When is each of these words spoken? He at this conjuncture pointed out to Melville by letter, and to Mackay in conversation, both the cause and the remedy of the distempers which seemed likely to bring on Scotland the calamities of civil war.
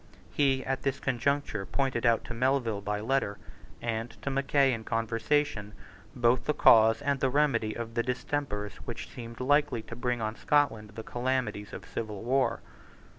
He 0.33 0.65
at 0.65 0.81
this 0.81 0.99
conjuncture 0.99 1.63
pointed 1.63 2.07
out 2.07 2.23
to 2.23 2.33
Melville 2.33 2.81
by 2.81 3.01
letter, 3.01 3.37
and 3.83 4.09
to 4.23 4.31
Mackay 4.31 4.73
in 4.73 4.83
conversation, 4.83 5.73
both 6.15 6.45
the 6.45 6.55
cause 6.55 7.03
and 7.03 7.19
the 7.19 7.29
remedy 7.29 7.75
of 7.77 7.93
the 7.93 8.01
distempers 8.01 8.73
which 8.85 9.09
seemed 9.13 9.39
likely 9.39 9.83
to 9.83 9.95
bring 9.95 10.19
on 10.19 10.35
Scotland 10.35 10.93
the 10.95 11.03
calamities 11.03 11.71
of 11.71 11.85
civil 11.85 12.23
war. 12.23 12.61